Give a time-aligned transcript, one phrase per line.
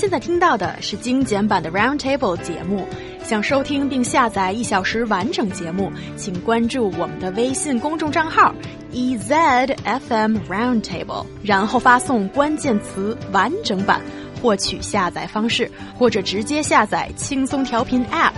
[0.00, 2.88] 现在听到的是精简版的 Roundtable 节目。
[3.22, 8.54] 想收听并下载一小时完整节目，请关注我们的微信公众账号
[8.94, 14.00] ezfm roundtable，然后发送关键词“完整版”
[14.40, 18.32] 获取下载方式，或者直接下载轻松调频 App。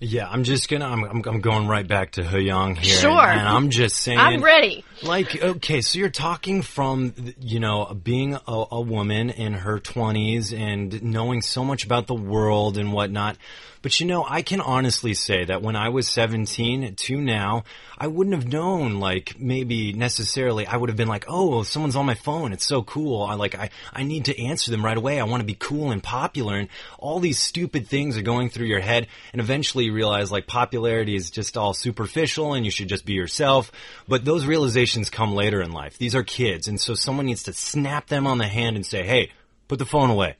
[0.00, 2.96] Yeah, I'm just gonna I'm I'm, going right back to He Yang here.
[2.96, 4.82] Sure, and I'm just saying I'm ready.
[5.02, 10.56] Like, okay, so you're talking from, you know, being a, a woman in her 20s
[10.56, 13.36] and knowing so much about the world and whatnot.
[13.82, 17.64] But you know, I can honestly say that when I was 17 to now,
[17.98, 22.06] I wouldn't have known, like, maybe necessarily, I would have been like, oh, someone's on
[22.06, 22.52] my phone.
[22.52, 23.24] It's so cool.
[23.24, 25.18] I like, I, I need to answer them right away.
[25.18, 26.54] I want to be cool and popular.
[26.54, 29.08] And all these stupid things are going through your head.
[29.32, 33.14] And eventually you realize, like, popularity is just all superficial and you should just be
[33.14, 33.72] yourself.
[34.06, 35.98] But those realizations come later in life.
[35.98, 36.68] These are kids.
[36.68, 39.30] And so someone needs to snap them on the hand and say, hey,
[39.68, 40.36] put the phone away.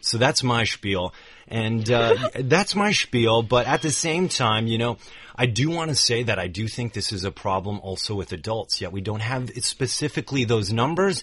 [0.00, 1.14] So that's my spiel.
[1.48, 3.42] And uh, that's my spiel.
[3.42, 4.96] But at the same time, you know,
[5.36, 8.32] I do want to say that I do think this is a problem also with
[8.32, 8.80] adults.
[8.80, 11.22] Yet we don't have specifically those numbers.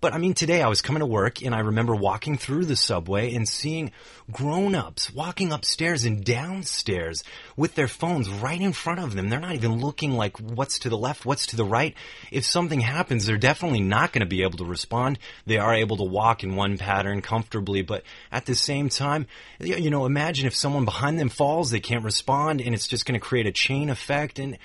[0.00, 2.76] But I mean, today I was coming to work and I remember walking through the
[2.76, 3.92] subway and seeing
[4.30, 7.24] grown-ups walking upstairs and downstairs
[7.56, 9.28] with their phones right in front of them.
[9.28, 11.94] They're not even looking like what's to the left, what's to the right.
[12.30, 15.18] If something happens, they're definitely not going to be able to respond.
[15.46, 19.26] They are able to walk in one pattern comfortably, but at the same time,
[19.60, 23.18] you know, imagine if someone behind them falls, they can't respond and it's just going
[23.18, 24.58] to create a chain effect and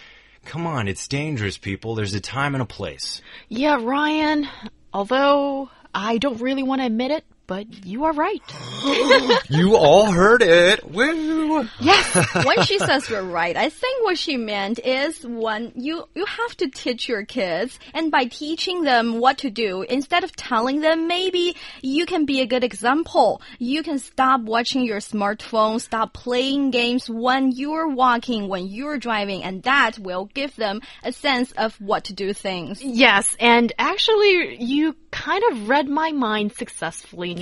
[0.44, 1.94] Come on, it's dangerous, people.
[1.94, 3.22] There's a time and a place.
[3.48, 4.48] Yeah, Ryan.
[4.94, 8.42] Although I don't really want to admit it, but you are right.
[9.50, 10.90] you all heard it.
[10.90, 11.68] Woo.
[11.82, 16.26] Yes, when she says you're right, I think what she meant is when you you
[16.26, 20.80] have to teach your kids, and by teaching them what to do, instead of telling
[20.80, 23.42] them, maybe you can be a good example.
[23.60, 29.44] You can stop watching your smartphone, stop playing games when you're walking, when you're driving,
[29.44, 32.82] and that will give them a sense of what to do things.
[32.82, 37.41] Yes, and actually, you kind of read my mind successfully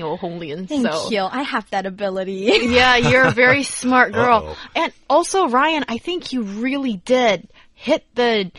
[0.67, 1.09] Thank so.
[1.09, 1.21] you.
[1.21, 2.51] I have that ability.
[2.63, 4.37] yeah, you're a very smart girl.
[4.37, 4.83] Uh -oh.
[4.83, 8.51] And also, Ryan, I think you really did hit the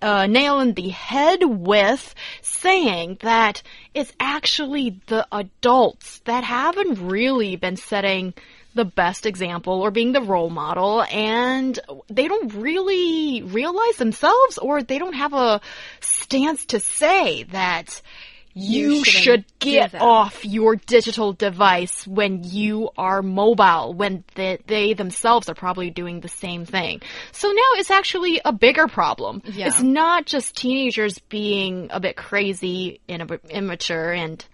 [0.00, 3.62] uh, nail in the head with saying that
[3.92, 8.34] it's actually the adults that haven't really been setting
[8.74, 11.78] the best example or being the role model and
[12.08, 15.60] they don't really realize themselves or they don't have a
[16.00, 18.02] stance to say that
[18.54, 24.94] you, you should get off your digital device when you are mobile, when they, they,
[24.94, 27.02] themselves are probably doing the same thing.
[27.32, 29.42] So now it's actually a bigger problem.
[29.44, 29.66] Yeah.
[29.66, 34.44] It's not just teenagers being a bit crazy and immature and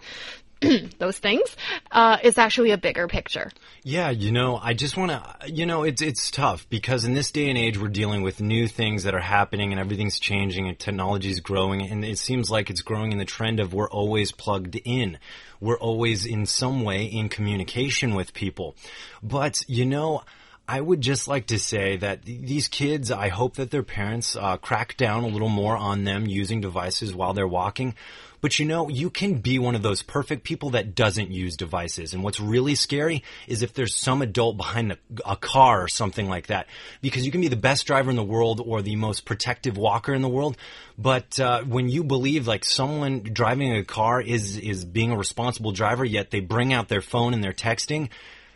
[0.99, 1.57] those things
[1.91, 3.51] uh, is actually a bigger picture.
[3.83, 7.31] Yeah, you know, I just want to, you know, it's it's tough because in this
[7.31, 10.79] day and age we're dealing with new things that are happening and everything's changing and
[10.79, 14.33] technology is growing and it seems like it's growing in the trend of we're always
[14.33, 15.19] plugged in.
[15.61, 18.77] We're always in some way in communication with people.
[19.23, 20.23] But, you know,
[20.71, 24.57] I would just like to say that these kids, I hope that their parents uh,
[24.57, 27.97] crack down a little more on them using devices while they're walking.
[28.41, 32.15] But you know, you can be one of those perfect people that doesn't use devices.
[32.15, 36.29] And what's really scary is if there's some adult behind a, a car or something
[36.29, 36.69] like that.
[37.03, 40.15] Because you can be the best driver in the world or the most protective walker
[40.15, 40.57] in the world.
[40.97, 45.73] But uh, when you believe like someone driving a car is is being a responsible
[45.73, 48.09] driver, yet they bring out their phone and they're texting,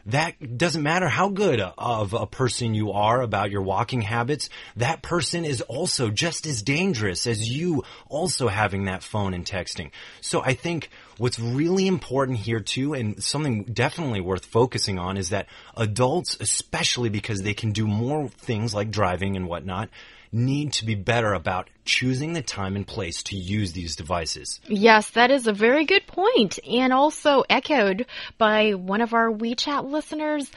[0.06, 4.50] that doesn't matter how good of a person you are about your walking habits.
[4.76, 9.91] That person is also just as dangerous as you also having that phone and texting.
[10.20, 15.31] So I think what's really important here too, and something definitely worth focusing on is
[15.31, 19.88] that adults, especially because they can do more things like driving and whatnot,
[20.34, 24.61] need to be better about choosing the time and place to use these devices.
[24.67, 28.06] Yes, that is a very good point, and also echoed
[28.37, 30.50] by one of our WeChat listeners.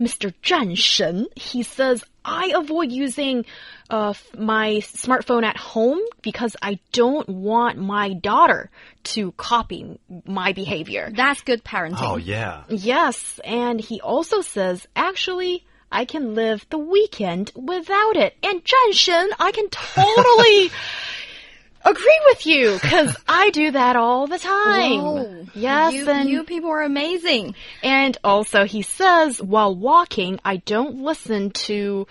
[0.00, 0.32] Mr.
[0.42, 3.44] Zhan Shen, he says, I avoid using
[3.90, 8.70] uh, my smartphone at home because I don't want my daughter
[9.04, 11.10] to copy my behavior.
[11.12, 11.98] That's good parenting.
[12.00, 12.62] Oh, yeah.
[12.68, 18.36] Yes, and he also says, actually, I can live the weekend without it.
[18.42, 20.70] And Zhan I can totally
[21.84, 25.00] agree with you because I do that all the time.
[25.00, 25.46] Whoa.
[25.54, 27.54] Yes, you, and you people are amazing.
[27.82, 32.06] And also, he says while walking, I don't listen to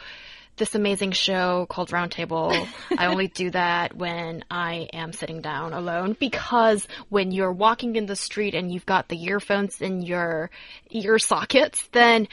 [0.58, 2.68] this amazing show called Roundtable.
[2.98, 8.08] I only do that when I am sitting down alone because when you're walking in
[8.08, 10.50] the street and you've got the earphones in your
[10.90, 12.28] ear sockets, then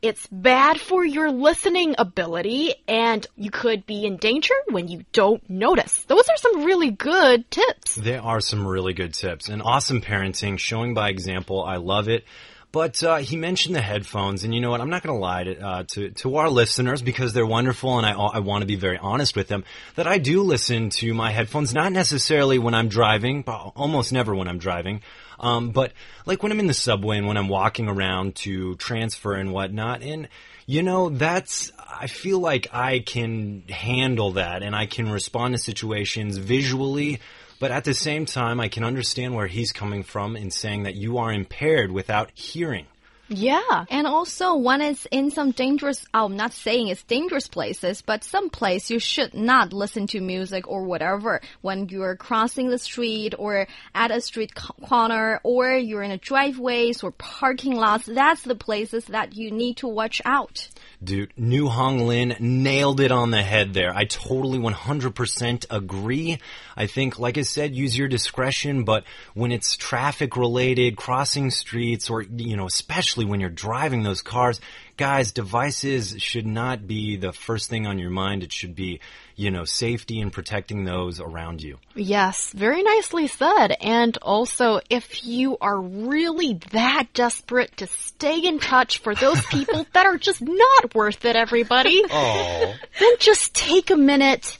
[0.00, 5.48] it's bad for your listening ability and you could be in danger when you don't
[5.50, 6.04] notice.
[6.04, 7.96] Those are some really good tips.
[7.96, 11.64] There are some really good tips and awesome parenting, showing by example.
[11.64, 12.24] I love it.
[12.70, 14.82] But uh, he mentioned the headphones, and you know what?
[14.82, 18.06] I'm not going to lie to, uh, to to our listeners because they're wonderful, and
[18.06, 21.30] I I want to be very honest with them that I do listen to my
[21.30, 25.00] headphones, not necessarily when I'm driving, but almost never when I'm driving.
[25.40, 25.92] Um, but
[26.26, 30.02] like when I'm in the subway and when I'm walking around to transfer and whatnot,
[30.02, 30.28] and
[30.66, 35.58] you know that's I feel like I can handle that and I can respond to
[35.58, 37.20] situations visually
[37.60, 40.94] but at the same time, I can understand where he's coming from in saying that
[40.94, 42.86] you are impaired without hearing.
[43.28, 43.84] Yeah.
[43.90, 48.24] And also, when it's in some dangerous, oh, I'm not saying it's dangerous places, but
[48.24, 53.34] some place you should not listen to music or whatever when you're crossing the street
[53.38, 58.06] or at a street corner or you're in a driveways or parking lots.
[58.06, 60.68] That's the places that you need to watch out.
[61.02, 63.94] Dude, New Hong Lin nailed it on the head there.
[63.94, 66.38] I totally 100% agree.
[66.76, 69.04] I think, like I said, use your discretion, but
[69.34, 74.60] when it's traffic related, crossing streets, or, you know, especially when you're driving those cars,
[74.96, 78.42] guys, devices should not be the first thing on your mind.
[78.42, 79.00] It should be,
[79.36, 81.78] you know, safety and protecting those around you.
[81.94, 83.76] Yes, very nicely said.
[83.80, 89.86] And also, if you are really that desperate to stay in touch for those people
[89.92, 92.74] that are just not worth it, everybody, oh.
[93.00, 94.58] then just take a minute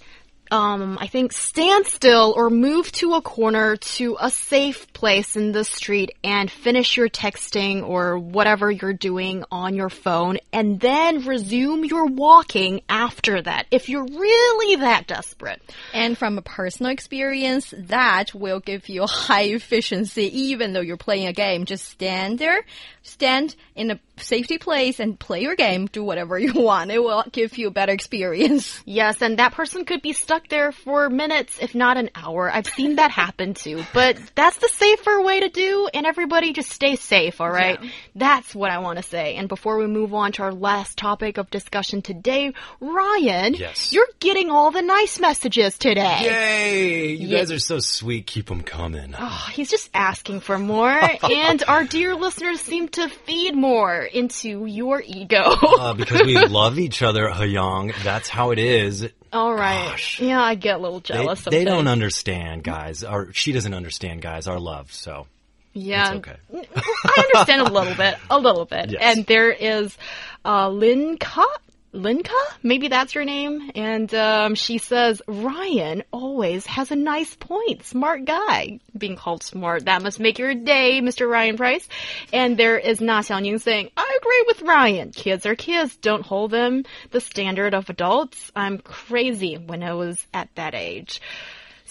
[0.50, 5.53] um, I think stand still or move to a corner to a safe place in
[5.53, 11.27] the street and finish your texting or whatever you're doing on your phone and then
[11.27, 15.61] resume your walking after that if you're really that desperate.
[15.93, 21.27] And from a personal experience, that will give you high efficiency even though you're playing
[21.27, 21.65] a game.
[21.65, 22.65] Just stand there,
[23.03, 26.91] stand in a safety place and play your game, do whatever you want.
[26.91, 28.82] It will give you a better experience.
[28.88, 32.50] Yes, and that person could be stuck there for minutes, if not an hour.
[32.50, 33.85] I've seen that happen too.
[33.93, 37.82] But that's the safer way to do, and everybody just stay safe, alright?
[37.82, 37.91] Yeah.
[38.15, 39.35] That's what I want to say.
[39.37, 43.93] And before we move on to our last topic of discussion today, Ryan, yes.
[43.93, 46.21] you're getting all the nice messages today.
[46.23, 47.12] Yay!
[47.12, 48.26] You guys are so sweet.
[48.26, 49.14] Keep them coming.
[49.19, 50.88] Oh, he's just asking for more,
[51.23, 55.43] and our dear listeners seem to feed more into your ego.
[55.81, 57.93] uh, because we love each other, He Yang.
[58.02, 59.08] That's how it is.
[59.32, 59.90] All right.
[59.90, 60.20] Gosh.
[60.20, 61.43] Yeah, I get a little jealous.
[61.43, 63.05] They, they don't understand, guys.
[63.05, 64.46] Or she doesn't understand, guys.
[64.49, 64.93] Our love.
[64.93, 65.26] So.
[65.75, 66.14] Yeah.
[66.14, 66.37] okay.
[66.52, 68.16] I understand a little bit.
[68.31, 68.90] A little bit.
[68.90, 69.16] Yes.
[69.16, 69.96] And there is
[70.44, 71.44] uh, Lin Ka
[71.93, 73.70] Linka, maybe that's her name.
[73.75, 77.85] And um, she says, Ryan always has a nice point.
[77.85, 78.81] Smart guy.
[78.96, 81.29] Being called smart, that must make your day, Mr.
[81.29, 81.88] Ryan Price.
[82.32, 85.12] And there is Na Xiaoning saying, I agree with Ryan.
[85.12, 85.96] Kids are kids.
[85.96, 88.52] Don't hold them the standard of adults.
[88.55, 91.20] I'm crazy when I was at that age.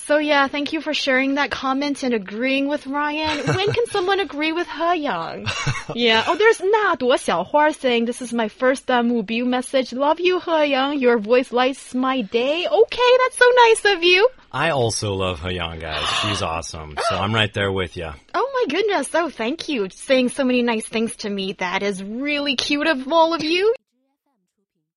[0.08, 3.46] So yeah, thank you for sharing that comment and agreeing with Ryan.
[3.46, 5.48] When can someone agree with He Yang?
[5.96, 6.24] yeah.
[6.26, 9.92] Oh, there's Na Duo Xiaohua saying this is my first uh, Mubiu message.
[9.92, 11.00] Love you, He Yang.
[11.00, 12.66] Your voice lights my day.
[12.66, 14.30] Okay, that's so nice of you.
[14.50, 16.08] I also love He Yang, guys.
[16.22, 16.98] She's awesome.
[17.10, 18.10] So I'm right there with you.
[18.34, 19.10] Oh my goodness.
[19.14, 19.90] Oh, thank you.
[19.90, 21.52] Saying so many nice things to me.
[21.60, 23.74] That is really cute of all of you.